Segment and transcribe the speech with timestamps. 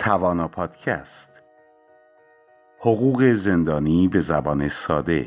[0.00, 1.42] توانا پادکست.
[2.78, 5.26] حقوق زندانی به زبان ساده.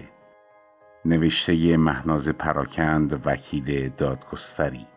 [1.06, 4.88] نوشته مهناز پراکند وکیل دادگستری.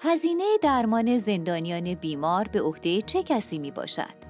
[0.00, 4.23] هزینه درمان زندانیان بیمار به عهده چه کسی می باشد؟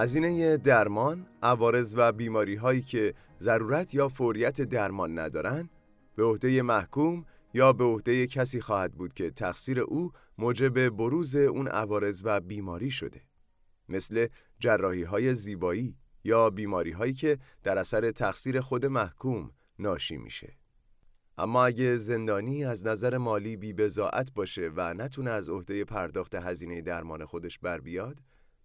[0.00, 5.70] هزینه درمان، عوارض و بیماری هایی که ضرورت یا فوریت درمان ندارن
[6.16, 11.68] به عهده محکوم یا به عهده کسی خواهد بود که تقصیر او موجب بروز اون
[11.68, 13.20] عوارض و بیماری شده.
[13.88, 14.26] مثل
[14.58, 20.52] جراحی های زیبایی یا بیماری هایی که در اثر تقصیر خود محکوم ناشی میشه.
[21.38, 23.74] اما اگه زندانی از نظر مالی بی
[24.34, 28.20] باشه و نتونه از عهده پرداخت هزینه درمان خودش بر بیاد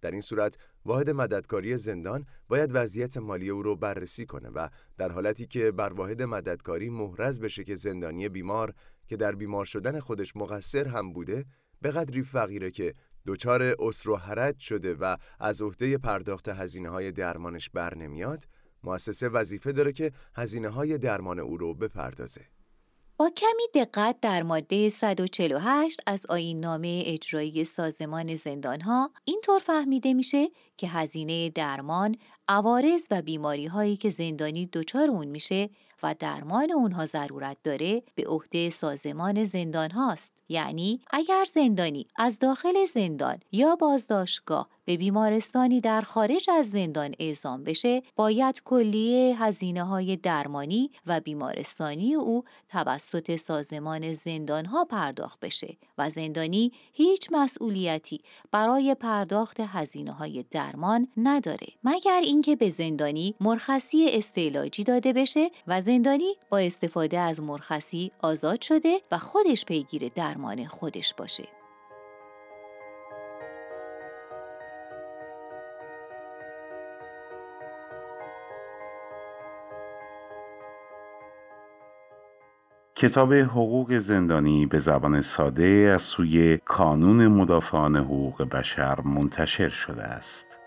[0.05, 5.11] در این صورت واحد مددکاری زندان باید وضعیت مالی او رو بررسی کنه و در
[5.11, 8.73] حالتی که بر واحد مددکاری محرز بشه که زندانی بیمار
[9.07, 11.45] که در بیمار شدن خودش مقصر هم بوده
[11.81, 12.93] به قدری فقیره که
[13.25, 18.43] دچار اسر و حرج شده و از عهده پرداخت هزینه های درمانش بر نمیاد
[18.83, 22.41] مؤسسه وظیفه داره که هزینه های درمان او رو بپردازه.
[23.17, 30.47] با کمی دقت در ماده 148 از آیین نامه اجرایی سازمان زندانها اینطور فهمیده میشه
[30.77, 32.15] که هزینه درمان،
[32.47, 35.69] عوارض و بیماری هایی که زندانی دچار اون میشه
[36.03, 40.31] و درمان اونها ضرورت داره به عهده سازمان زندان هاست.
[40.49, 47.63] یعنی اگر زندانی از داخل زندان یا بازداشتگاه به بیمارستانی در خارج از زندان اعزام
[47.63, 55.77] بشه باید کلیه هزینه های درمانی و بیمارستانی او توسط سازمان زندان ها پرداخت بشه
[55.97, 61.67] و زندانی هیچ مسئولیتی برای پرداخت هزینه های درمان نداره.
[61.83, 68.61] مگر اینکه به زندانی مرخصی استعلاجی داده بشه و زندانی با استفاده از مرخصی آزاد
[68.61, 71.47] شده و خودش پیگیر درمان خودش باشه
[82.95, 90.64] کتاب حقوق زندانی به زبان ساده از سوی کانون مدافعان حقوق بشر منتشر شده است.